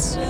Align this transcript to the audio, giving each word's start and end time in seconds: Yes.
Yes. 0.00 0.29